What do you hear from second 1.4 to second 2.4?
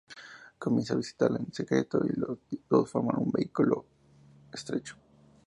secreto y los